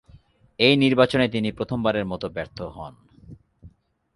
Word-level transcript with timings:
এই 0.59 0.75
নির্বাচনে 0.77 1.25
তিনি 1.29 1.49
প্রথমবারের 1.51 2.05
মত 2.05 2.23
ব্যর্থ 2.25 2.57
হন। 2.75 2.93